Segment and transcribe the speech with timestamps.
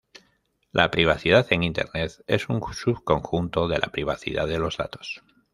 [0.71, 5.21] La privacidad en Internet es un subconjunto de la privacidad de los datos.